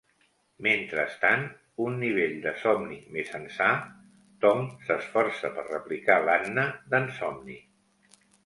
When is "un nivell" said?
1.87-2.33